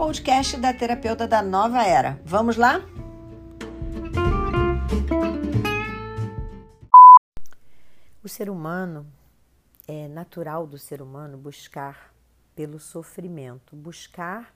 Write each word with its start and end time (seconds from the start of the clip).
podcast 0.00 0.56
da 0.56 0.72
terapeuta 0.72 1.28
da 1.28 1.42
nova 1.42 1.82
era. 1.82 2.18
Vamos 2.24 2.56
lá? 2.56 2.80
O 8.24 8.26
ser 8.26 8.48
humano 8.48 9.06
é 9.86 10.08
natural 10.08 10.66
do 10.66 10.78
ser 10.78 11.02
humano 11.02 11.36
buscar 11.36 12.14
pelo 12.56 12.80
sofrimento, 12.80 13.76
buscar 13.76 14.54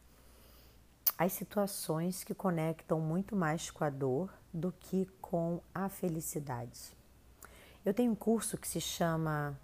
as 1.18 1.34
situações 1.34 2.24
que 2.24 2.34
conectam 2.34 2.98
muito 2.98 3.36
mais 3.36 3.70
com 3.70 3.84
a 3.84 3.90
dor 3.90 4.32
do 4.50 4.72
que 4.72 5.04
com 5.20 5.60
a 5.74 5.90
felicidade. 5.90 6.96
Eu 7.84 7.92
tenho 7.92 8.12
um 8.12 8.16
curso 8.16 8.56
que 8.56 8.66
se 8.66 8.80
chama 8.80 9.60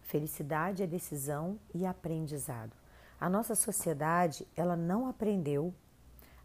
Felicidade 0.00 0.84
é 0.84 0.86
decisão 0.86 1.58
e 1.74 1.84
aprendizado. 1.84 2.83
A 3.24 3.28
nossa 3.30 3.54
sociedade, 3.54 4.46
ela 4.54 4.76
não 4.76 5.08
aprendeu 5.08 5.74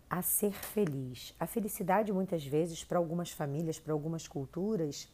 a 0.10 0.22
ser 0.22 0.54
feliz. 0.54 1.36
A 1.38 1.46
felicidade 1.46 2.14
muitas 2.14 2.46
vezes 2.46 2.86
para 2.86 2.98
algumas 2.98 3.32
famílias, 3.32 3.78
para 3.78 3.92
algumas 3.92 4.30
culturas, 4.30 5.12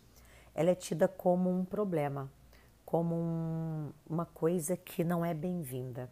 ela 0.53 0.69
é 0.69 0.75
tida 0.75 1.07
como 1.07 1.49
um 1.49 1.65
problema, 1.65 2.31
como 2.85 3.15
um, 3.15 3.91
uma 4.07 4.27
coisa 4.27 4.77
que 4.77 5.03
não 5.03 5.25
é 5.25 5.33
bem-vinda. 5.33 6.07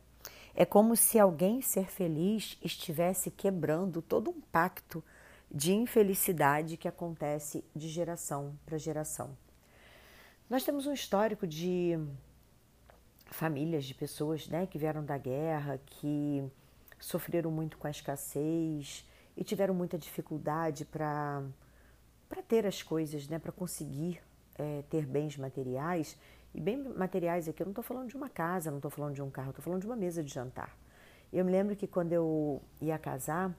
É 0.56 0.66
como 0.66 0.96
se 0.96 1.20
alguém 1.20 1.62
ser 1.62 1.86
feliz 1.86 2.58
estivesse 2.64 3.30
quebrando 3.30 4.02
todo 4.02 4.32
um 4.32 4.42
pacto 4.42 5.04
de 5.52 5.72
infelicidade 5.72 6.78
que 6.78 6.88
acontece 6.88 7.64
de 7.76 7.90
geração 7.90 8.58
para 8.66 8.80
geração. 8.80 9.38
Nós 10.50 10.64
temos 10.64 10.88
um 10.88 10.94
histórico 10.94 11.46
de 11.46 11.96
famílias, 13.34 13.84
de 13.86 13.94
pessoas 13.94 14.48
né, 14.48 14.66
que 14.66 14.78
vieram 14.78 15.04
da 15.04 15.18
guerra, 15.18 15.80
que 15.86 16.44
sofreram 17.00 17.52
muito 17.52 17.78
com 17.78 17.88
a 17.88 17.90
escassez 17.90 19.06
e 19.36 19.44
tiveram 19.44 19.74
muita 19.74 19.98
dificuldade 19.98 20.86
para 20.86 21.44
ter 22.48 22.66
as 22.66 22.82
coisas, 22.82 23.28
né, 23.28 23.40
para 23.40 23.52
conseguir 23.52 24.22
é, 24.56 24.84
ter 24.90 25.06
bens 25.06 25.38
materiais, 25.38 26.18
e 26.54 26.62
bem 26.62 26.78
materiais 26.78 27.50
aqui, 27.50 27.64
eu 27.64 27.66
não 27.66 27.72
estou 27.72 27.84
falando 27.84 28.08
de 28.08 28.16
uma 28.16 28.30
casa, 28.30 28.70
não 28.70 28.78
estou 28.78 28.92
falando 28.92 29.16
de 29.16 29.22
um 29.22 29.30
carro, 29.30 29.50
estou 29.50 29.64
falando 29.64 29.82
de 29.82 29.88
uma 29.88 29.96
mesa 29.96 30.24
de 30.24 30.32
jantar. 30.32 30.78
Eu 31.32 31.44
me 31.44 31.52
lembro 31.52 31.76
que 31.76 31.88
quando 31.88 32.14
eu 32.14 32.62
ia 32.80 32.98
casar, 33.00 33.52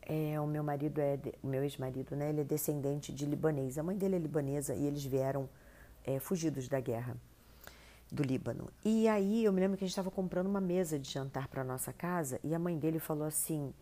é, 0.00 0.40
o 0.40 0.46
meu 0.46 0.64
marido 0.64 0.98
é, 0.98 1.18
o 1.42 1.46
meu 1.46 1.62
ex-marido, 1.62 2.16
né, 2.16 2.30
ele 2.30 2.40
é 2.40 2.44
descendente 2.44 3.12
de 3.12 3.26
libanês. 3.26 3.76
A 3.76 3.82
mãe 3.82 3.98
dele 3.98 4.16
é 4.16 4.18
libanesa 4.18 4.74
e 4.74 4.86
eles 4.86 5.04
vieram 5.04 5.46
é, 6.04 6.18
fugidos 6.18 6.68
da 6.68 6.80
guerra 6.80 7.16
do 8.10 8.22
Líbano. 8.22 8.68
E 8.84 9.08
aí 9.08 9.44
eu 9.44 9.52
me 9.52 9.60
lembro 9.60 9.76
que 9.76 9.84
a 9.84 9.86
gente 9.86 9.92
estava 9.92 10.10
comprando 10.10 10.46
uma 10.46 10.60
mesa 10.60 10.98
de 10.98 11.10
jantar 11.10 11.48
para 11.48 11.64
nossa 11.64 11.92
casa 11.92 12.40
e 12.42 12.54
a 12.54 12.58
mãe 12.58 12.78
dele 12.78 12.98
falou 12.98 13.26
assim: 13.26 13.72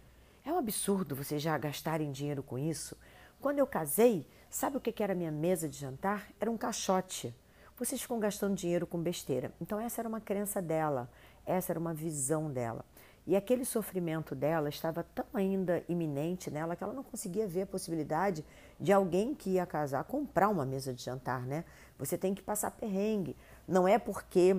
é 0.45 0.53
um 0.53 0.59
absurdo 0.59 1.17
vocês 1.17 1.41
já 1.41 1.57
gastarem 1.57 2.13
dinheiro 2.13 2.43
com 2.43 2.59
isso. 2.59 2.97
Quando 3.41 3.59
eu 3.59 3.67
casei, 3.67 4.27
sabe 4.49 4.77
o 4.77 4.81
que 4.81 5.03
era 5.03 5.15
minha 5.15 5.33
mesa 5.33 5.69
de 5.69 5.79
jantar? 5.79 6.29
Era 6.41 6.51
um 6.51 6.57
caixote. 6.57 7.35
Vocês 7.77 8.01
ficam 8.01 8.21
gastando 8.21 8.55
dinheiro 8.55 8.87
com 8.87 9.03
besteira. 9.03 9.53
Então, 9.61 9.81
essa 9.81 10.01
era 10.01 10.09
uma 10.09 10.21
crença 10.21 10.63
dela, 10.63 11.11
essa 11.45 11.73
era 11.73 11.79
uma 11.79 11.93
visão 11.93 12.51
dela. 12.51 12.85
E 13.27 13.35
aquele 13.35 13.65
sofrimento 13.65 14.35
dela 14.35 14.69
estava 14.69 15.03
tão 15.03 15.25
ainda 15.33 15.83
iminente 15.89 16.51
nela 16.51 16.77
que 16.77 16.85
ela 16.85 16.93
não 16.93 17.03
conseguia 17.03 17.47
ver 17.49 17.63
a 17.63 17.67
possibilidade 17.67 18.45
de 18.79 18.93
alguém 18.93 19.35
que 19.35 19.51
ia 19.51 19.65
casar 19.65 20.05
comprar 20.05 20.49
uma 20.51 20.67
mesa 20.67 20.93
de 20.93 21.03
jantar, 21.03 21.47
né? 21.47 21.65
Você 21.99 22.19
tem 22.19 22.35
que 22.35 22.43
passar 22.43 22.71
perrengue. 22.71 23.35
Não 23.67 23.87
é 23.87 23.99
porque 23.99 24.57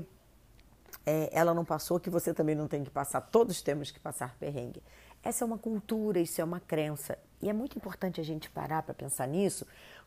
é, 1.05 1.29
ela 1.31 1.53
não 1.53 1.63
passou 1.63 1.99
que 1.99 2.09
você 2.09 2.33
também 2.33 2.55
não 2.55 2.67
tem 2.67 2.83
que 2.83 2.89
passar. 2.89 3.21
Todos 3.21 3.61
temos 3.61 3.91
que 3.91 3.99
passar 3.99 4.35
perrengue. 4.37 4.81
Essa 5.23 5.43
é 5.43 5.45
uma 5.45 5.57
cultura, 5.57 6.19
isso 6.19 6.39
é 6.41 6.43
uma 6.43 6.59
crença. 6.59 7.17
E 7.41 7.49
é 7.49 7.53
muito 7.53 7.77
importante 7.77 8.21
a 8.21 8.23
gente 8.23 8.49
parar 8.49 8.83
para 8.83 8.93
pensar 8.93 9.27
nisso, 9.27 9.65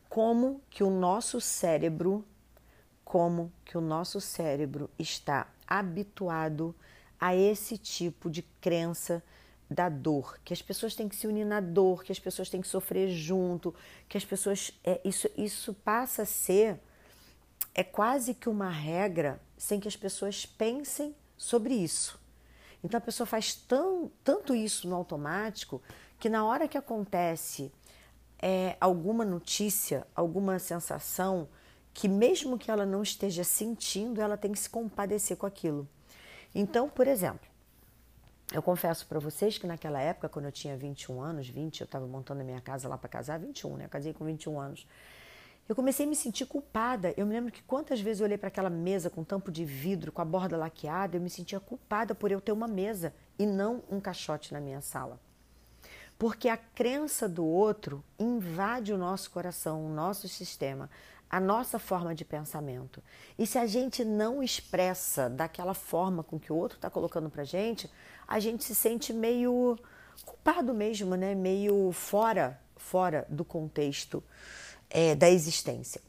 como 0.08 0.60
que 0.70 0.82
o 0.82 0.90
nosso 0.90 1.40
cérebro, 1.40 2.24
como 3.04 3.52
que 3.64 3.76
o 3.76 3.80
nosso 3.80 4.20
cérebro 4.20 4.90
está 4.98 5.48
habituado 5.66 6.74
a 7.20 7.34
esse 7.34 7.76
tipo 7.76 8.30
de 8.30 8.42
crença 8.60 9.22
da 9.70 9.88
dor, 9.88 10.38
que 10.44 10.54
as 10.54 10.62
pessoas 10.62 10.94
têm 10.94 11.08
que 11.08 11.16
se 11.16 11.26
unir 11.26 11.44
na 11.44 11.60
dor, 11.60 12.02
que 12.02 12.12
as 12.12 12.18
pessoas 12.18 12.48
têm 12.48 12.60
que 12.60 12.68
sofrer 12.68 13.10
junto, 13.10 13.74
que 14.08 14.16
as 14.16 14.24
pessoas 14.24 14.72
é, 14.82 14.98
isso 15.04 15.28
isso 15.36 15.74
passa 15.74 16.22
a 16.22 16.26
ser 16.26 16.80
é 17.78 17.84
quase 17.84 18.34
que 18.34 18.48
uma 18.48 18.68
regra 18.68 19.40
sem 19.56 19.78
que 19.78 19.86
as 19.86 19.94
pessoas 19.94 20.44
pensem 20.44 21.14
sobre 21.36 21.74
isso. 21.74 22.18
Então 22.82 22.98
a 22.98 23.00
pessoa 23.00 23.24
faz 23.24 23.54
tão, 23.54 24.10
tanto 24.24 24.52
isso 24.52 24.88
no 24.88 24.96
automático 24.96 25.80
que 26.18 26.28
na 26.28 26.44
hora 26.44 26.66
que 26.66 26.76
acontece 26.76 27.70
é, 28.42 28.76
alguma 28.80 29.24
notícia, 29.24 30.04
alguma 30.12 30.58
sensação, 30.58 31.48
que 31.94 32.08
mesmo 32.08 32.58
que 32.58 32.68
ela 32.68 32.84
não 32.84 33.00
esteja 33.00 33.44
sentindo, 33.44 34.20
ela 34.20 34.36
tem 34.36 34.50
que 34.50 34.58
se 34.58 34.68
compadecer 34.68 35.36
com 35.36 35.46
aquilo. 35.46 35.88
Então, 36.52 36.88
por 36.88 37.06
exemplo, 37.06 37.48
eu 38.52 38.60
confesso 38.60 39.06
para 39.06 39.20
vocês 39.20 39.56
que 39.56 39.68
naquela 39.68 40.00
época, 40.00 40.28
quando 40.28 40.46
eu 40.46 40.52
tinha 40.52 40.76
21 40.76 41.20
anos, 41.20 41.48
20, 41.48 41.82
eu 41.82 41.84
estava 41.84 42.08
montando 42.08 42.40
a 42.40 42.44
minha 42.44 42.60
casa 42.60 42.88
lá 42.88 42.98
para 42.98 43.08
casar, 43.08 43.38
21, 43.38 43.76
né? 43.76 43.84
Eu 43.84 43.88
casei 43.88 44.12
com 44.12 44.24
21 44.24 44.58
anos 44.58 44.84
eu 45.68 45.76
comecei 45.76 46.06
a 46.06 46.08
me 46.08 46.16
sentir 46.16 46.46
culpada. 46.46 47.12
Eu 47.16 47.26
me 47.26 47.34
lembro 47.34 47.52
que 47.52 47.62
quantas 47.62 48.00
vezes 48.00 48.20
eu 48.20 48.24
olhei 48.24 48.38
para 48.38 48.48
aquela 48.48 48.70
mesa 48.70 49.10
com 49.10 49.22
tampo 49.22 49.52
de 49.52 49.64
vidro, 49.64 50.10
com 50.10 50.22
a 50.22 50.24
borda 50.24 50.56
laqueada, 50.56 51.16
eu 51.16 51.20
me 51.20 51.28
sentia 51.28 51.60
culpada 51.60 52.14
por 52.14 52.32
eu 52.32 52.40
ter 52.40 52.52
uma 52.52 52.66
mesa 52.66 53.12
e 53.38 53.44
não 53.44 53.82
um 53.90 54.00
caixote 54.00 54.52
na 54.52 54.60
minha 54.60 54.80
sala. 54.80 55.20
Porque 56.18 56.48
a 56.48 56.56
crença 56.56 57.28
do 57.28 57.44
outro 57.44 58.02
invade 58.18 58.92
o 58.92 58.98
nosso 58.98 59.30
coração, 59.30 59.84
o 59.84 59.90
nosso 59.90 60.26
sistema, 60.26 60.88
a 61.30 61.38
nossa 61.38 61.78
forma 61.78 62.14
de 62.14 62.24
pensamento. 62.24 63.02
E 63.38 63.46
se 63.46 63.58
a 63.58 63.66
gente 63.66 64.02
não 64.04 64.42
expressa 64.42 65.28
daquela 65.28 65.74
forma 65.74 66.24
com 66.24 66.40
que 66.40 66.50
o 66.50 66.56
outro 66.56 66.76
está 66.76 66.88
colocando 66.88 67.28
para 67.28 67.44
gente, 67.44 67.90
a 68.26 68.40
gente 68.40 68.64
se 68.64 68.74
sente 68.74 69.12
meio 69.12 69.78
culpado 70.24 70.72
mesmo, 70.72 71.14
né? 71.14 71.34
Meio 71.34 71.92
fora, 71.92 72.58
fora 72.74 73.26
do 73.28 73.44
contexto 73.44 74.24
é, 74.90 75.14
da 75.14 75.28
existência. 75.30 76.00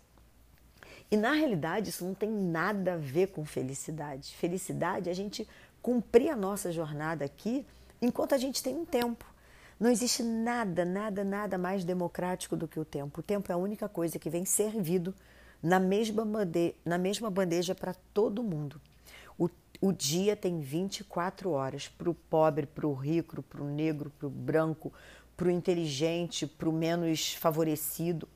E 1.11 1.17
na 1.17 1.31
realidade 1.31 1.89
isso 1.89 2.05
não 2.05 2.13
tem 2.13 2.29
nada 2.29 2.93
a 2.93 2.97
ver 2.97 3.27
com 3.27 3.43
felicidade. 3.43 4.35
Felicidade 4.35 5.09
é 5.09 5.11
a 5.11 5.15
gente 5.15 5.47
cumprir 5.81 6.29
a 6.29 6.35
nossa 6.35 6.71
jornada 6.71 7.25
aqui 7.25 7.65
enquanto 8.01 8.35
a 8.35 8.37
gente 8.37 8.61
tem 8.61 8.75
um 8.75 8.85
tempo. 8.85 9.25
Não 9.79 9.89
existe 9.89 10.21
nada, 10.21 10.83
nada, 10.83 11.23
nada 11.23 11.57
mais 11.57 11.83
democrático 11.83 12.55
do 12.55 12.67
que 12.67 12.79
o 12.79 12.85
tempo. 12.85 13.21
O 13.21 13.23
tempo 13.23 13.51
é 13.51 13.55
a 13.55 13.57
única 13.57 13.87
coisa 13.87 14.19
que 14.19 14.29
vem 14.29 14.45
servido 14.45 15.15
na 15.63 15.79
mesma, 15.79 16.25
bande 16.25 16.75
na 16.83 16.97
mesma 16.97 17.29
bandeja 17.29 17.73
para 17.73 17.95
todo 18.13 18.43
mundo. 18.43 18.79
O, 19.37 19.49
o 19.81 19.91
dia 19.93 20.35
tem 20.35 20.59
24 20.59 21.49
horas 21.51 21.87
para 21.87 22.09
o 22.09 22.13
pobre, 22.13 22.65
para 22.65 22.85
o 22.85 22.93
rico, 22.93 23.41
para 23.41 23.61
o 23.61 23.67
negro, 23.67 24.11
para 24.19 24.27
o 24.27 24.29
branco, 24.29 24.91
para 25.35 25.47
o 25.47 25.51
inteligente, 25.51 26.45
para 26.45 26.69
o 26.69 26.73
menos 26.73 27.33
favorecido. 27.35 28.27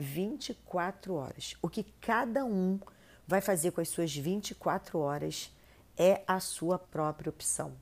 24 0.00 1.14
horas. 1.14 1.54
O 1.60 1.68
que 1.68 1.84
cada 2.00 2.42
um 2.44 2.80
vai 3.28 3.42
fazer 3.42 3.70
com 3.70 3.82
as 3.82 3.88
suas 3.88 4.16
24 4.16 4.98
horas 4.98 5.54
é 5.96 6.22
a 6.26 6.40
sua 6.40 6.78
própria 6.78 7.28
opção. 7.28 7.72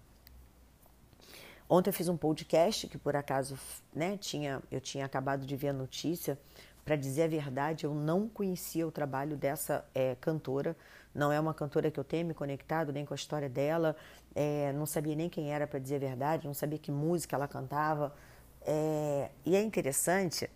Ontem 1.70 1.90
eu 1.90 1.94
fiz 1.94 2.08
um 2.08 2.16
podcast 2.16 2.88
que 2.88 2.98
por 2.98 3.14
acaso, 3.14 3.56
né, 3.94 4.16
tinha, 4.16 4.60
eu 4.70 4.80
tinha 4.80 5.04
acabado 5.04 5.46
de 5.46 5.56
ver 5.56 5.68
a 5.68 5.72
notícia. 5.72 6.38
Para 6.84 6.96
dizer 6.96 7.24
a 7.24 7.28
verdade, 7.28 7.84
eu 7.84 7.94
não 7.94 8.28
conhecia 8.28 8.86
o 8.86 8.90
trabalho 8.90 9.36
dessa 9.36 9.84
é, 9.94 10.16
cantora. 10.20 10.74
Não 11.14 11.30
é 11.30 11.38
uma 11.38 11.54
cantora 11.54 11.90
que 11.90 12.00
eu 12.00 12.04
tenha 12.04 12.24
me 12.24 12.34
conectado 12.34 12.92
nem 12.92 13.04
com 13.04 13.14
a 13.14 13.16
história 13.16 13.48
dela. 13.48 13.94
É, 14.34 14.72
não 14.72 14.86
sabia 14.86 15.14
nem 15.14 15.28
quem 15.28 15.52
era, 15.52 15.66
para 15.66 15.78
dizer 15.78 15.96
a 15.96 15.98
verdade. 15.98 16.46
Não 16.46 16.54
sabia 16.54 16.78
que 16.78 16.90
música 16.90 17.36
ela 17.36 17.46
cantava. 17.46 18.14
É, 18.62 19.30
e 19.44 19.54
é 19.54 19.62
interessante 19.62 20.50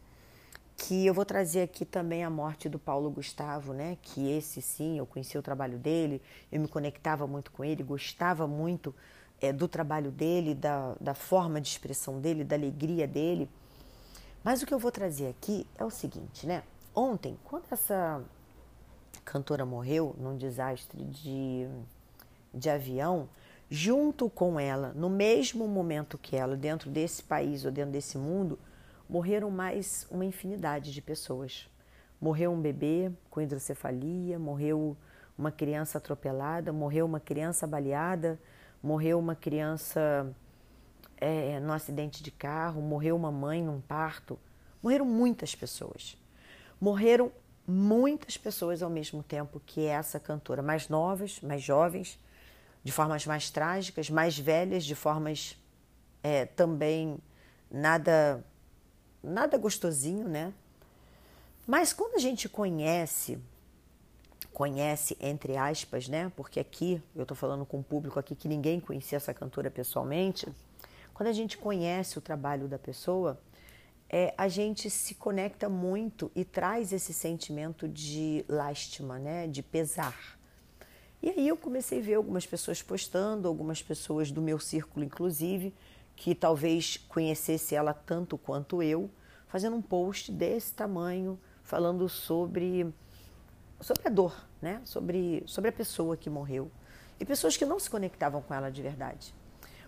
que 0.82 1.06
eu 1.06 1.14
vou 1.14 1.24
trazer 1.24 1.62
aqui 1.62 1.84
também 1.84 2.24
a 2.24 2.30
morte 2.30 2.68
do 2.68 2.76
Paulo 2.76 3.08
Gustavo, 3.08 3.72
né? 3.72 3.96
Que 4.02 4.32
esse 4.32 4.60
sim, 4.60 4.98
eu 4.98 5.06
conheci 5.06 5.38
o 5.38 5.42
trabalho 5.42 5.78
dele, 5.78 6.20
eu 6.50 6.60
me 6.60 6.66
conectava 6.66 7.24
muito 7.24 7.52
com 7.52 7.64
ele, 7.64 7.84
gostava 7.84 8.48
muito 8.48 8.92
é, 9.40 9.52
do 9.52 9.68
trabalho 9.68 10.10
dele, 10.10 10.56
da, 10.56 10.96
da 11.00 11.14
forma 11.14 11.60
de 11.60 11.68
expressão 11.68 12.20
dele, 12.20 12.42
da 12.42 12.56
alegria 12.56 13.06
dele. 13.06 13.48
Mas 14.42 14.60
o 14.60 14.66
que 14.66 14.74
eu 14.74 14.78
vou 14.78 14.90
trazer 14.90 15.28
aqui 15.28 15.64
é 15.78 15.84
o 15.84 15.90
seguinte, 15.90 16.48
né? 16.48 16.64
Ontem, 16.92 17.38
quando 17.44 17.64
essa 17.70 18.20
cantora 19.24 19.64
morreu 19.64 20.16
num 20.18 20.36
desastre 20.36 21.04
de, 21.04 21.64
de 22.52 22.68
avião, 22.68 23.28
junto 23.70 24.28
com 24.28 24.58
ela, 24.58 24.92
no 24.96 25.08
mesmo 25.08 25.68
momento 25.68 26.18
que 26.18 26.34
ela, 26.34 26.56
dentro 26.56 26.90
desse 26.90 27.22
país 27.22 27.64
ou 27.64 27.70
dentro 27.70 27.92
desse 27.92 28.18
mundo, 28.18 28.58
morreram 29.12 29.50
mais 29.50 30.06
uma 30.10 30.24
infinidade 30.24 30.90
de 30.90 31.02
pessoas. 31.02 31.68
Morreu 32.18 32.50
um 32.50 32.58
bebê 32.58 33.12
com 33.28 33.42
hidrocefalia, 33.42 34.38
morreu 34.38 34.96
uma 35.36 35.52
criança 35.52 35.98
atropelada, 35.98 36.72
morreu 36.72 37.04
uma 37.04 37.20
criança 37.20 37.66
baleada, 37.66 38.40
morreu 38.82 39.18
uma 39.18 39.34
criança 39.34 40.34
é, 41.18 41.60
num 41.60 41.74
acidente 41.74 42.22
de 42.22 42.30
carro, 42.30 42.80
morreu 42.80 43.14
uma 43.14 43.30
mãe 43.30 43.62
num 43.62 43.82
parto. 43.82 44.38
Morreram 44.82 45.04
muitas 45.04 45.54
pessoas. 45.54 46.16
Morreram 46.80 47.30
muitas 47.66 48.38
pessoas 48.38 48.82
ao 48.82 48.88
mesmo 48.88 49.22
tempo 49.22 49.60
que 49.60 49.84
essa 49.84 50.18
cantora, 50.18 50.62
mais 50.62 50.88
novas, 50.88 51.38
mais 51.42 51.62
jovens, 51.62 52.18
de 52.82 52.90
formas 52.90 53.26
mais 53.26 53.50
trágicas, 53.50 54.08
mais 54.08 54.38
velhas, 54.38 54.86
de 54.86 54.94
formas 54.94 55.62
é, 56.22 56.46
também 56.46 57.18
nada 57.70 58.42
nada 59.22 59.56
gostosinho, 59.56 60.28
né? 60.28 60.52
Mas 61.66 61.92
quando 61.92 62.16
a 62.16 62.18
gente 62.18 62.48
conhece, 62.48 63.38
conhece 64.52 65.16
entre 65.20 65.56
aspas, 65.56 66.08
né? 66.08 66.32
Porque 66.36 66.58
aqui 66.58 67.02
eu 67.14 67.22
estou 67.22 67.36
falando 67.36 67.64
com 67.64 67.78
um 67.78 67.82
público 67.82 68.18
aqui 68.18 68.34
que 68.34 68.48
ninguém 68.48 68.80
conhecia 68.80 69.16
essa 69.16 69.32
cantora 69.32 69.70
pessoalmente. 69.70 70.46
Quando 71.14 71.28
a 71.28 71.32
gente 71.32 71.56
conhece 71.56 72.18
o 72.18 72.20
trabalho 72.20 72.66
da 72.66 72.78
pessoa, 72.78 73.38
é, 74.08 74.34
a 74.36 74.48
gente 74.48 74.90
se 74.90 75.14
conecta 75.14 75.68
muito 75.68 76.30
e 76.34 76.44
traz 76.44 76.92
esse 76.92 77.14
sentimento 77.14 77.88
de 77.88 78.44
lástima, 78.48 79.18
né? 79.18 79.46
De 79.46 79.62
pesar. 79.62 80.38
E 81.22 81.30
aí 81.30 81.46
eu 81.46 81.56
comecei 81.56 82.00
a 82.00 82.02
ver 82.02 82.14
algumas 82.14 82.44
pessoas 82.44 82.82
postando, 82.82 83.46
algumas 83.46 83.80
pessoas 83.80 84.32
do 84.32 84.42
meu 84.42 84.58
círculo, 84.58 85.04
inclusive, 85.04 85.72
que 86.22 86.36
talvez 86.36 86.98
conhecesse 87.08 87.74
ela 87.74 87.92
tanto 87.92 88.38
quanto 88.38 88.80
eu, 88.80 89.10
fazendo 89.48 89.74
um 89.74 89.82
post 89.82 90.30
desse 90.30 90.72
tamanho, 90.72 91.36
falando 91.64 92.08
sobre, 92.08 92.94
sobre 93.80 94.06
a 94.06 94.08
dor, 94.08 94.46
né? 94.60 94.80
sobre, 94.84 95.42
sobre 95.46 95.70
a 95.70 95.72
pessoa 95.72 96.16
que 96.16 96.30
morreu. 96.30 96.70
E 97.18 97.24
pessoas 97.24 97.56
que 97.56 97.64
não 97.64 97.80
se 97.80 97.90
conectavam 97.90 98.40
com 98.40 98.54
ela 98.54 98.70
de 98.70 98.80
verdade. 98.80 99.34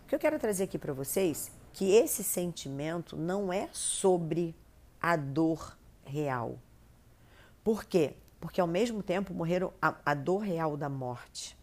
O 0.03 0.09
que 0.09 0.15
eu 0.17 0.19
quero 0.19 0.37
trazer 0.41 0.65
aqui 0.65 0.77
para 0.77 0.93
vocês 0.93 1.53
que 1.73 1.93
esse 1.93 2.25
sentimento 2.25 3.17
não 3.17 3.53
é 3.53 3.69
sobre 3.73 4.57
a 5.01 5.15
dor 5.15 5.79
real. 6.05 6.59
Por 7.63 7.85
quê? 7.85 8.15
Porque 8.41 8.61
ao 8.61 8.67
mesmo 8.67 9.05
tempo 9.05 9.33
morreram 9.33 9.73
a, 9.81 9.95
a 10.05 10.15
dor 10.15 10.39
real 10.39 10.77
da 10.77 10.89
morte. 10.89 11.57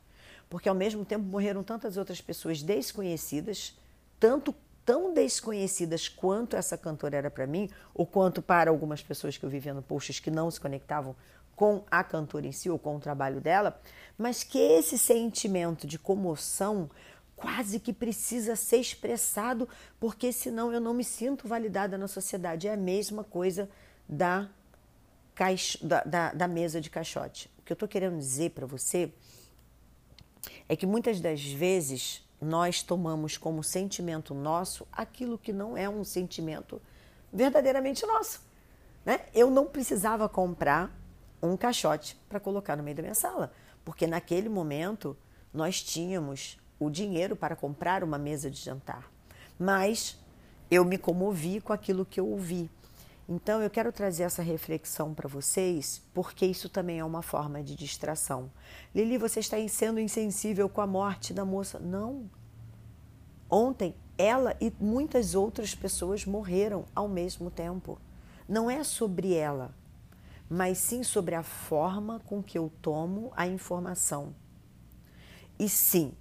Porque 0.50 0.70
ao 0.70 0.76
mesmo 0.76 1.04
tempo 1.04 1.26
morreram 1.26 1.62
tantas 1.62 1.98
outras 1.98 2.22
pessoas 2.22 2.64
desconhecidas, 2.64 3.76
tanto 4.22 4.54
tão 4.86 5.14
desconhecidas 5.14 6.08
quanto 6.08 6.56
essa 6.56 6.78
cantora 6.78 7.18
era 7.18 7.32
para 7.32 7.48
mim, 7.48 7.70
ou 7.94 8.06
quanto 8.06 8.40
para 8.40 8.70
algumas 8.70 9.02
pessoas 9.02 9.36
que 9.36 9.44
eu 9.44 9.50
vi 9.50 9.60
vendo 9.60 9.82
posts 9.82 10.20
que 10.20 10.30
não 10.30 10.50
se 10.52 10.62
conectavam 10.62 11.16
com 11.56 11.84
a 11.90 12.04
cantora 12.04 12.46
em 12.46 12.52
si 12.52 12.70
ou 12.70 12.78
com 12.78 12.96
o 12.96 13.00
trabalho 13.00 13.42
dela, 13.42 13.82
mas 14.18 14.44
que 14.44 14.60
esse 14.60 14.98
sentimento 14.98 15.88
de 15.88 15.98
comoção 15.98 16.90
quase 17.36 17.80
que 17.80 17.92
precisa 17.92 18.56
ser 18.56 18.78
expressado, 18.78 19.68
porque 20.00 20.32
senão 20.32 20.72
eu 20.72 20.80
não 20.80 20.94
me 20.94 21.04
sinto 21.04 21.48
validada 21.48 21.98
na 21.98 22.08
sociedade. 22.08 22.68
É 22.68 22.74
a 22.74 22.78
mesma 22.78 23.24
coisa 23.24 23.68
da, 24.08 24.48
caixa, 25.34 25.80
da, 25.82 26.04
da, 26.04 26.34
da 26.34 26.48
mesa 26.48 26.80
de 26.80 26.92
caixote. 26.92 27.50
O 27.58 27.64
que 27.64 27.72
eu 27.72 27.76
estou 27.76 27.90
querendo 27.90 28.20
dizer 28.20 28.52
para 28.52 28.68
você 28.68 29.12
é 30.70 30.76
que 30.76 30.86
muitas 30.86 31.20
das 31.20 31.44
vezes 31.44 32.24
nós 32.42 32.82
tomamos 32.82 33.38
como 33.38 33.64
sentimento 33.64 34.34
nosso 34.34 34.88
aquilo 34.92 35.38
que 35.38 35.54
não 35.54 35.78
é 35.78 35.88
um 35.88 36.04
sentimento 36.04 36.82
verdadeiramente 37.32 38.06
nosso. 38.06 38.42
Né? 39.06 39.22
Eu 39.34 39.52
não 39.52 39.66
precisava 39.66 40.28
comprar 40.28 40.92
um 41.42 41.56
caixote 41.56 42.18
para 42.28 42.40
colocar 42.40 42.76
no 42.76 42.84
meio 42.84 42.96
da 42.98 43.04
minha 43.04 43.16
sala, 43.16 43.54
porque 43.86 44.08
naquele 44.08 44.50
momento 44.50 45.16
nós 45.54 45.82
tínhamos 45.82 46.58
o 46.80 46.90
dinheiro 46.90 47.36
para 47.36 47.56
comprar 47.56 48.04
uma 48.04 48.18
mesa 48.18 48.50
de 48.50 48.60
jantar. 48.60 49.10
Mas 49.60 50.18
eu 50.70 50.84
me 50.84 50.98
comovi 50.98 51.62
com 51.62 51.72
aquilo 51.74 52.06
que 52.06 52.20
eu 52.20 52.28
ouvi. 52.28 52.70
Então 53.34 53.62
eu 53.62 53.70
quero 53.70 53.94
trazer 53.94 54.24
essa 54.24 54.42
reflexão 54.42 55.14
para 55.14 55.30
vocês, 55.30 56.02
porque 56.14 56.46
isso 56.46 56.68
também 56.68 57.00
é 57.00 57.06
uma 57.06 57.22
forma 57.22 57.64
de 57.64 57.78
distração. 57.78 58.52
Lili, 58.94 59.18
você 59.18 59.40
está 59.40 59.56
sendo 59.70 60.02
insensível 60.02 60.68
com 60.68 60.82
a 60.82 60.86
morte 60.86 61.34
da 61.34 61.46
moça? 61.46 61.80
Não. 61.80 62.30
Ontem 63.50 63.96
ela 64.18 64.58
e 64.60 64.74
muitas 64.82 65.34
outras 65.34 65.74
pessoas 65.74 66.26
morreram 66.26 66.84
ao 66.94 67.08
mesmo 67.08 67.50
tempo. 67.50 67.98
Não 68.50 68.70
é 68.70 68.84
sobre 68.84 69.34
ela, 69.34 69.74
mas 70.50 70.78
sim 70.78 71.02
sobre 71.02 71.34
a 71.34 71.42
forma 71.42 72.20
com 72.26 72.44
que 72.44 72.58
eu 72.58 72.70
tomo 72.82 73.32
a 73.34 73.48
informação. 73.48 74.36
E 75.58 75.70
sim, 75.70 76.14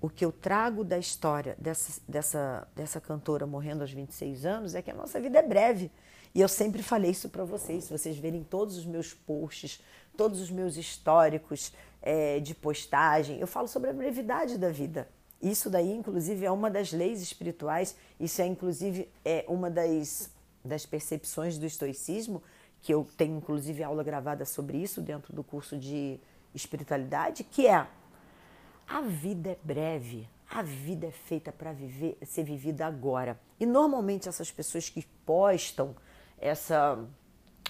o 0.00 0.08
que 0.08 0.24
eu 0.24 0.30
trago 0.30 0.84
da 0.84 0.98
história 0.98 1.56
dessa, 1.58 2.00
dessa, 2.06 2.68
dessa 2.76 3.00
cantora 3.00 3.44
morrendo 3.44 3.82
aos 3.82 3.90
26 3.90 4.46
anos 4.46 4.76
é 4.76 4.82
que 4.82 4.92
a 4.92 4.94
nossa 4.94 5.20
vida 5.20 5.40
é 5.40 5.42
breve. 5.42 5.90
E 6.34 6.40
eu 6.40 6.48
sempre 6.48 6.82
falei 6.82 7.12
isso 7.12 7.28
para 7.28 7.44
vocês. 7.44 7.84
Se 7.84 7.92
vocês 7.92 8.16
verem 8.18 8.42
todos 8.42 8.76
os 8.76 8.84
meus 8.84 9.14
posts, 9.14 9.80
todos 10.16 10.40
os 10.40 10.50
meus 10.50 10.76
históricos 10.76 11.72
é, 12.02 12.40
de 12.40 12.54
postagem, 12.54 13.38
eu 13.38 13.46
falo 13.46 13.68
sobre 13.68 13.90
a 13.90 13.92
brevidade 13.92 14.58
da 14.58 14.70
vida. 14.70 15.08
Isso 15.40 15.70
daí, 15.70 15.92
inclusive, 15.92 16.44
é 16.44 16.50
uma 16.50 16.70
das 16.70 16.90
leis 16.90 17.22
espirituais. 17.22 17.96
Isso 18.18 18.42
é, 18.42 18.46
inclusive, 18.46 19.08
é 19.24 19.44
uma 19.46 19.70
das, 19.70 20.30
das 20.64 20.84
percepções 20.84 21.56
do 21.56 21.66
estoicismo, 21.66 22.42
que 22.82 22.92
eu 22.92 23.06
tenho, 23.16 23.36
inclusive, 23.36 23.84
aula 23.84 24.02
gravada 24.02 24.44
sobre 24.44 24.78
isso 24.78 25.00
dentro 25.00 25.32
do 25.32 25.44
curso 25.44 25.76
de 25.76 26.18
espiritualidade, 26.54 27.44
que 27.44 27.66
é 27.66 27.86
a 28.88 29.00
vida 29.00 29.50
é 29.50 29.58
breve, 29.62 30.28
a 30.50 30.62
vida 30.62 31.06
é 31.06 31.10
feita 31.10 31.52
para 31.52 31.74
ser 32.26 32.44
vivida 32.44 32.86
agora. 32.86 33.38
E 33.58 33.64
normalmente 33.64 34.28
essas 34.28 34.50
pessoas 34.50 34.88
que 34.88 35.06
postam 35.24 35.94
essa, 36.44 36.98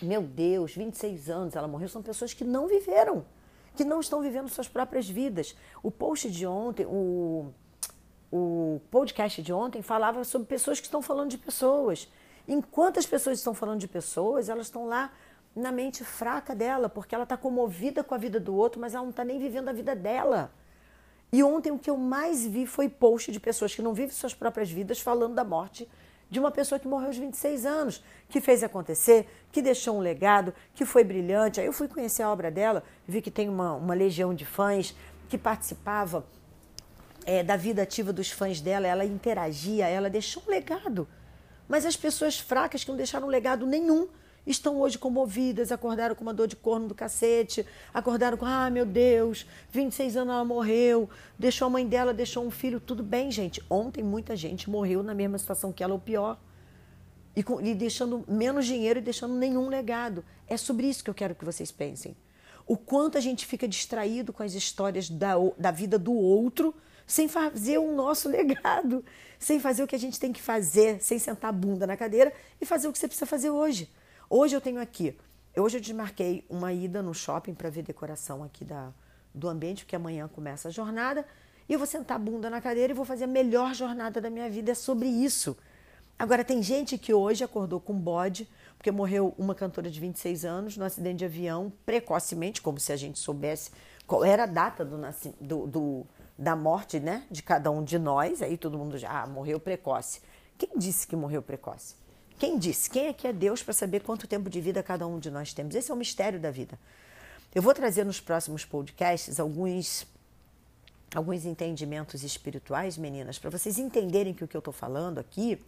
meu 0.02 0.20
Deus, 0.20 0.74
26 0.74 1.30
anos 1.30 1.54
ela 1.54 1.68
morreu, 1.68 1.88
são 1.88 2.02
pessoas 2.02 2.34
que 2.34 2.42
não 2.42 2.66
viveram, 2.66 3.24
que 3.76 3.84
não 3.84 4.00
estão 4.00 4.20
vivendo 4.20 4.48
suas 4.48 4.66
próprias 4.66 5.08
vidas. 5.08 5.56
O 5.80 5.92
post 5.92 6.28
de 6.28 6.44
ontem, 6.44 6.84
o, 6.84 7.52
o 8.32 8.80
podcast 8.90 9.40
de 9.40 9.52
ontem 9.52 9.80
falava 9.80 10.24
sobre 10.24 10.48
pessoas 10.48 10.80
que 10.80 10.86
estão 10.86 11.00
falando 11.00 11.30
de 11.30 11.38
pessoas. 11.38 12.08
Enquanto 12.48 12.98
as 12.98 13.06
pessoas 13.06 13.38
estão 13.38 13.54
falando 13.54 13.78
de 13.78 13.86
pessoas, 13.86 14.48
elas 14.48 14.66
estão 14.66 14.86
lá 14.86 15.12
na 15.54 15.70
mente 15.70 16.02
fraca 16.02 16.52
dela, 16.52 16.88
porque 16.88 17.14
ela 17.14 17.22
está 17.22 17.36
comovida 17.36 18.02
com 18.02 18.12
a 18.12 18.18
vida 18.18 18.40
do 18.40 18.56
outro, 18.56 18.80
mas 18.80 18.92
ela 18.92 19.04
não 19.04 19.10
está 19.10 19.24
nem 19.24 19.38
vivendo 19.38 19.68
a 19.68 19.72
vida 19.72 19.94
dela. 19.94 20.50
E 21.32 21.44
ontem 21.44 21.70
o 21.70 21.78
que 21.78 21.88
eu 21.88 21.96
mais 21.96 22.44
vi 22.44 22.66
foi 22.66 22.88
post 22.88 23.30
de 23.30 23.38
pessoas 23.38 23.72
que 23.72 23.82
não 23.82 23.94
vivem 23.94 24.10
suas 24.10 24.34
próprias 24.34 24.68
vidas 24.68 24.98
falando 24.98 25.34
da 25.36 25.44
morte 25.44 25.88
de 26.30 26.40
uma 26.40 26.50
pessoa 26.50 26.78
que 26.78 26.88
morreu 26.88 27.08
aos 27.08 27.16
26 27.16 27.66
anos, 27.66 28.02
que 28.28 28.40
fez 28.40 28.62
acontecer, 28.62 29.26
que 29.52 29.62
deixou 29.62 29.96
um 29.96 30.00
legado, 30.00 30.54
que 30.74 30.84
foi 30.84 31.04
brilhante. 31.04 31.60
Aí 31.60 31.66
eu 31.66 31.72
fui 31.72 31.86
conhecer 31.86 32.22
a 32.22 32.30
obra 32.30 32.50
dela, 32.50 32.82
vi 33.06 33.22
que 33.22 33.30
tem 33.30 33.48
uma, 33.48 33.74
uma 33.74 33.94
legião 33.94 34.34
de 34.34 34.44
fãs 34.44 34.94
que 35.28 35.38
participava 35.38 36.26
é, 37.24 37.42
da 37.42 37.56
vida 37.56 37.82
ativa 37.82 38.12
dos 38.12 38.30
fãs 38.30 38.60
dela, 38.60 38.86
ela 38.86 39.04
interagia, 39.04 39.86
ela 39.86 40.10
deixou 40.10 40.42
um 40.46 40.50
legado. 40.50 41.08
Mas 41.68 41.86
as 41.86 41.96
pessoas 41.96 42.38
fracas 42.38 42.84
que 42.84 42.90
não 42.90 42.96
deixaram 42.96 43.26
legado 43.26 43.66
nenhum 43.66 44.08
estão 44.46 44.78
hoje 44.78 44.98
comovidas, 44.98 45.72
acordaram 45.72 46.14
com 46.14 46.22
uma 46.22 46.34
dor 46.34 46.46
de 46.46 46.56
corno 46.56 46.88
do 46.88 46.94
cacete, 46.94 47.66
acordaram 47.92 48.36
com, 48.36 48.44
ah, 48.44 48.68
meu 48.70 48.84
Deus, 48.84 49.46
26 49.70 50.16
anos 50.16 50.34
ela 50.34 50.44
morreu, 50.44 51.08
deixou 51.38 51.66
a 51.66 51.70
mãe 51.70 51.86
dela, 51.86 52.12
deixou 52.12 52.44
um 52.44 52.50
filho, 52.50 52.78
tudo 52.78 53.02
bem, 53.02 53.30
gente. 53.30 53.62
Ontem 53.70 54.02
muita 54.02 54.36
gente 54.36 54.68
morreu 54.68 55.02
na 55.02 55.14
mesma 55.14 55.38
situação 55.38 55.72
que 55.72 55.82
ela, 55.82 55.94
ou 55.94 56.00
pior. 56.00 56.38
E, 57.36 57.42
com, 57.42 57.60
e 57.60 57.74
deixando 57.74 58.24
menos 58.28 58.66
dinheiro 58.66 58.98
e 58.98 59.02
deixando 59.02 59.34
nenhum 59.34 59.68
legado. 59.68 60.24
É 60.46 60.56
sobre 60.56 60.86
isso 60.86 61.02
que 61.02 61.10
eu 61.10 61.14
quero 61.14 61.34
que 61.34 61.44
vocês 61.44 61.72
pensem. 61.72 62.16
O 62.66 62.76
quanto 62.76 63.18
a 63.18 63.20
gente 63.20 63.44
fica 63.44 63.66
distraído 63.66 64.32
com 64.32 64.42
as 64.42 64.54
histórias 64.54 65.10
da, 65.10 65.34
da 65.58 65.70
vida 65.70 65.98
do 65.98 66.14
outro, 66.14 66.74
sem 67.06 67.28
fazer 67.28 67.78
o 67.78 67.94
nosso 67.94 68.28
legado, 68.30 69.04
sem 69.38 69.58
fazer 69.58 69.82
o 69.82 69.86
que 69.86 69.96
a 69.96 69.98
gente 69.98 70.18
tem 70.18 70.32
que 70.32 70.40
fazer, 70.40 71.02
sem 71.02 71.18
sentar 71.18 71.50
a 71.50 71.52
bunda 71.52 71.86
na 71.86 71.96
cadeira 71.96 72.32
e 72.60 72.64
fazer 72.64 72.88
o 72.88 72.92
que 72.92 72.98
você 72.98 73.06
precisa 73.06 73.26
fazer 73.26 73.50
hoje. 73.50 73.90
Hoje 74.28 74.56
eu 74.56 74.60
tenho 74.60 74.80
aqui, 74.80 75.16
hoje 75.56 75.76
eu 75.76 75.80
desmarquei 75.80 76.44
uma 76.48 76.72
ida 76.72 77.02
no 77.02 77.12
shopping 77.12 77.52
para 77.52 77.68
ver 77.68 77.82
decoração 77.82 78.42
aqui 78.42 78.64
da, 78.64 78.90
do 79.34 79.48
ambiente, 79.48 79.84
porque 79.84 79.96
amanhã 79.96 80.26
começa 80.28 80.68
a 80.68 80.70
jornada, 80.70 81.26
e 81.68 81.72
eu 81.74 81.78
vou 81.78 81.86
sentar 81.86 82.16
a 82.16 82.18
bunda 82.18 82.48
na 82.48 82.60
cadeira 82.60 82.92
e 82.92 82.96
vou 82.96 83.04
fazer 83.04 83.24
a 83.24 83.28
melhor 83.28 83.74
jornada 83.74 84.20
da 84.20 84.30
minha 84.30 84.48
vida. 84.48 84.72
É 84.72 84.74
sobre 84.74 85.08
isso. 85.08 85.56
Agora, 86.18 86.44
tem 86.44 86.62
gente 86.62 86.96
que 86.96 87.12
hoje 87.12 87.42
acordou 87.42 87.80
com 87.80 87.94
bode, 87.94 88.48
porque 88.78 88.90
morreu 88.90 89.34
uma 89.36 89.54
cantora 89.54 89.90
de 89.90 89.98
26 89.98 90.44
anos 90.44 90.76
no 90.76 90.84
acidente 90.84 91.18
de 91.18 91.24
avião, 91.24 91.72
precocemente, 91.84 92.62
como 92.62 92.78
se 92.78 92.92
a 92.92 92.96
gente 92.96 93.18
soubesse 93.18 93.70
qual 94.06 94.24
era 94.24 94.44
a 94.44 94.46
data 94.46 94.84
do, 94.84 94.98
do, 95.40 95.66
do, 95.66 96.06
da 96.38 96.54
morte 96.54 97.00
né, 97.00 97.24
de 97.30 97.42
cada 97.42 97.70
um 97.70 97.82
de 97.82 97.98
nós. 97.98 98.42
Aí 98.42 98.56
todo 98.56 98.78
mundo 98.78 98.96
já 98.96 99.22
ah, 99.22 99.26
morreu 99.26 99.58
precoce. 99.58 100.20
Quem 100.56 100.70
disse 100.76 101.06
que 101.06 101.16
morreu 101.16 101.42
precoce? 101.42 102.03
Quem 102.38 102.58
disse? 102.58 102.90
Quem 102.90 103.06
é 103.06 103.12
que 103.12 103.26
é 103.26 103.32
Deus 103.32 103.62
para 103.62 103.72
saber 103.72 104.00
quanto 104.00 104.26
tempo 104.26 104.50
de 104.50 104.60
vida 104.60 104.82
cada 104.82 105.06
um 105.06 105.18
de 105.18 105.30
nós 105.30 105.52
temos? 105.52 105.74
Esse 105.74 105.90
é 105.90 105.94
o 105.94 105.96
mistério 105.96 106.40
da 106.40 106.50
vida. 106.50 106.78
Eu 107.54 107.62
vou 107.62 107.72
trazer 107.72 108.04
nos 108.04 108.20
próximos 108.20 108.64
podcasts 108.64 109.38
alguns 109.38 110.06
alguns 111.14 111.44
entendimentos 111.44 112.24
espirituais, 112.24 112.98
meninas, 112.98 113.38
para 113.38 113.48
vocês 113.48 113.78
entenderem 113.78 114.34
que 114.34 114.42
o 114.42 114.48
que 114.48 114.56
eu 114.56 114.58
estou 114.58 114.74
falando 114.74 115.18
aqui 115.18 115.60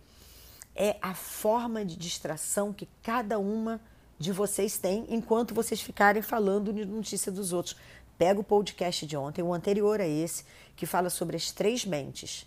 é 0.75 0.97
a 1.01 1.15
forma 1.15 1.85
de 1.85 1.97
distração 1.97 2.73
que 2.73 2.89
cada 3.01 3.39
uma 3.39 3.81
de 4.19 4.33
vocês 4.33 4.77
tem 4.77 5.07
enquanto 5.09 5.55
vocês 5.55 5.81
ficarem 5.81 6.21
falando 6.21 6.73
de 6.73 6.85
notícia 6.85 7.31
dos 7.31 7.53
outros. 7.53 7.77
Pega 8.19 8.41
o 8.41 8.45
podcast 8.45 9.07
de 9.07 9.17
ontem, 9.17 9.43
o 9.43 9.55
anterior 9.55 10.01
a 10.01 10.07
esse, 10.07 10.45
que 10.75 10.85
fala 10.85 11.11
sobre 11.11 11.37
as 11.37 11.53
três 11.53 11.85
mentes. 11.85 12.47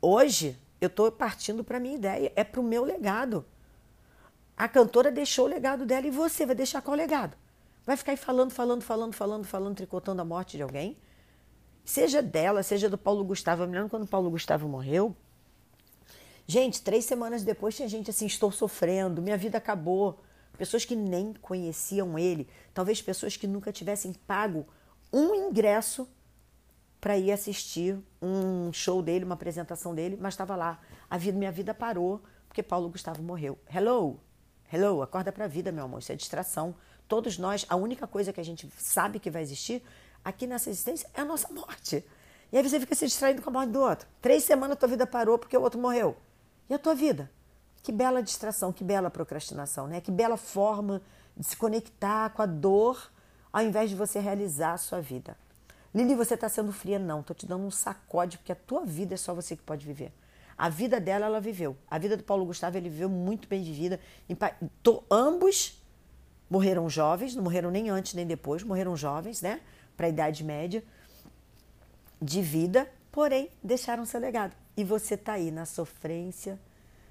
Hoje 0.00 0.56
eu 0.80 0.86
estou 0.86 1.10
partindo 1.12 1.62
para 1.62 1.76
a 1.76 1.80
minha 1.80 1.94
ideia, 1.94 2.32
é 2.34 2.42
para 2.42 2.60
o 2.60 2.64
meu 2.64 2.84
legado. 2.84 3.44
A 4.56 4.68
cantora 4.68 5.10
deixou 5.10 5.46
o 5.46 5.48
legado 5.48 5.86
dela 5.86 6.06
e 6.06 6.10
você 6.10 6.44
vai 6.46 6.54
deixar 6.54 6.82
qual 6.82 6.96
legado? 6.96 7.36
Vai 7.84 7.96
ficar 7.96 8.12
aí 8.12 8.16
falando, 8.16 8.50
falando, 8.50 8.82
falando, 8.82 9.12
falando, 9.14 9.44
falando, 9.44 9.76
tricotando 9.76 10.20
a 10.20 10.24
morte 10.24 10.56
de 10.56 10.62
alguém? 10.62 10.96
Seja 11.84 12.22
dela, 12.22 12.62
seja 12.62 12.88
do 12.88 12.98
Paulo 12.98 13.24
Gustavo. 13.24 13.62
Eu 13.62 13.68
me 13.68 13.74
lembro 13.74 13.90
quando 13.90 14.04
o 14.04 14.08
Paulo 14.08 14.30
Gustavo 14.30 14.68
morreu. 14.68 15.16
Gente, 16.46 16.82
três 16.82 17.04
semanas 17.04 17.42
depois 17.42 17.74
tinha 17.74 17.88
gente 17.88 18.10
assim: 18.10 18.26
estou 18.26 18.52
sofrendo, 18.52 19.22
minha 19.22 19.36
vida 19.36 19.58
acabou. 19.58 20.20
Pessoas 20.58 20.84
que 20.84 20.94
nem 20.94 21.32
conheciam 21.32 22.18
ele, 22.18 22.46
talvez 22.74 23.00
pessoas 23.00 23.36
que 23.36 23.46
nunca 23.46 23.72
tivessem 23.72 24.12
pago 24.12 24.66
um 25.12 25.34
ingresso 25.34 26.06
para 27.00 27.16
ir 27.16 27.32
assistir 27.32 27.98
um 28.20 28.72
show 28.72 29.02
dele, 29.02 29.24
uma 29.24 29.34
apresentação 29.34 29.94
dele, 29.94 30.18
mas 30.20 30.34
estava 30.34 30.54
lá. 30.54 30.78
A 31.08 31.16
vida, 31.16 31.38
minha 31.38 31.50
vida 31.50 31.72
parou 31.72 32.20
porque 32.46 32.62
Paulo 32.62 32.88
Gustavo 32.90 33.22
morreu. 33.22 33.58
Hello, 33.72 34.20
hello, 34.72 35.02
acorda 35.02 35.32
para 35.32 35.44
a 35.44 35.48
vida, 35.48 35.72
meu 35.72 35.84
amor. 35.84 36.00
Isso 36.00 36.12
é 36.12 36.16
distração. 36.16 36.74
Todos 37.08 37.38
nós, 37.38 37.64
a 37.68 37.76
única 37.76 38.06
coisa 38.06 38.32
que 38.32 38.40
a 38.40 38.44
gente 38.44 38.68
sabe 38.76 39.18
que 39.18 39.30
vai 39.30 39.42
existir 39.42 39.82
aqui 40.24 40.46
nessa 40.46 40.68
existência 40.68 41.08
é 41.14 41.20
a 41.20 41.24
nossa 41.24 41.52
morte. 41.52 42.04
E 42.52 42.56
aí 42.56 42.68
você 42.68 42.78
fica 42.80 42.94
se 42.94 43.06
distraindo 43.06 43.40
com 43.40 43.50
a 43.50 43.52
morte 43.52 43.70
do 43.70 43.80
outro. 43.80 44.08
Três 44.20 44.44
semanas 44.44 44.78
tua 44.78 44.88
vida 44.88 45.06
parou 45.06 45.38
porque 45.38 45.56
o 45.56 45.62
outro 45.62 45.80
morreu. 45.80 46.16
E 46.68 46.74
a 46.74 46.78
tua 46.78 46.94
vida? 46.94 47.30
Que 47.82 47.92
bela 47.92 48.22
distração, 48.22 48.72
que 48.72 48.84
bela 48.84 49.10
procrastinação, 49.10 49.86
né? 49.86 50.00
Que 50.00 50.10
bela 50.10 50.36
forma 50.36 51.00
de 51.36 51.46
se 51.46 51.56
conectar 51.56 52.30
com 52.30 52.42
a 52.42 52.46
dor 52.46 53.10
ao 53.52 53.62
invés 53.62 53.90
de 53.90 53.96
você 53.96 54.18
realizar 54.18 54.74
a 54.74 54.78
sua 54.78 55.00
vida. 55.00 55.36
Lili, 55.94 56.14
você 56.14 56.34
está 56.34 56.48
sendo 56.48 56.72
fria? 56.72 56.98
Não, 56.98 57.20
estou 57.20 57.34
te 57.34 57.46
dando 57.46 57.64
um 57.64 57.70
sacode, 57.70 58.38
porque 58.38 58.52
a 58.52 58.56
tua 58.56 58.84
vida 58.84 59.14
é 59.14 59.16
só 59.16 59.34
você 59.34 59.56
que 59.56 59.62
pode 59.62 59.84
viver. 59.84 60.12
A 60.56 60.68
vida 60.68 61.00
dela, 61.00 61.26
ela 61.26 61.40
viveu. 61.40 61.76
A 61.90 61.98
vida 61.98 62.16
do 62.16 62.22
Paulo 62.22 62.44
Gustavo, 62.44 62.76
ele 62.76 62.88
viveu 62.88 63.08
muito 63.08 63.48
bem 63.48 63.62
vivida. 63.62 63.98
Ambos 65.10 65.82
morreram 66.48 66.88
jovens, 66.88 67.34
não 67.34 67.42
morreram 67.42 67.70
nem 67.70 67.88
antes 67.88 68.14
nem 68.14 68.26
depois, 68.26 68.62
morreram 68.62 68.96
jovens, 68.96 69.40
né? 69.40 69.60
Para 69.96 70.06
a 70.06 70.08
idade 70.10 70.44
média 70.44 70.84
de 72.20 72.42
vida, 72.42 72.90
porém 73.10 73.48
deixaram 73.62 74.04
seu 74.04 74.20
legado. 74.20 74.54
E 74.76 74.84
você 74.84 75.14
está 75.14 75.32
aí 75.34 75.50
na 75.50 75.64
sofrência, 75.64 76.58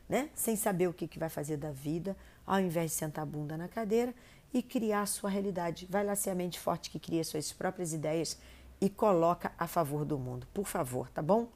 né? 0.07 0.29
Sem 0.35 0.55
saber 0.55 0.87
o 0.87 0.93
que, 0.93 1.07
que 1.07 1.17
vai 1.17 1.29
fazer 1.29 1.57
da 1.57 1.71
vida, 1.71 2.15
ao 2.45 2.59
invés 2.59 2.91
de 2.91 2.97
sentar 2.97 3.23
a 3.23 3.25
bunda 3.25 3.57
na 3.57 3.67
cadeira 3.67 4.13
e 4.53 4.61
criar 4.61 5.01
a 5.01 5.05
sua 5.05 5.29
realidade. 5.29 5.87
Vai 5.89 6.03
lá 6.03 6.15
ser 6.15 6.29
a 6.29 6.35
mente 6.35 6.59
forte 6.59 6.89
que 6.89 6.99
cria 6.99 7.23
suas 7.23 7.51
próprias 7.51 7.93
ideias 7.93 8.37
e 8.81 8.89
coloca 8.89 9.51
a 9.57 9.67
favor 9.67 10.05
do 10.05 10.17
mundo. 10.17 10.47
Por 10.53 10.67
favor, 10.67 11.09
tá 11.09 11.21
bom? 11.21 11.47